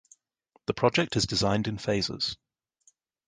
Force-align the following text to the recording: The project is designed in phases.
The 0.65 0.73
project 0.73 1.15
is 1.15 1.27
designed 1.27 1.67
in 1.67 1.77
phases. 1.77 2.35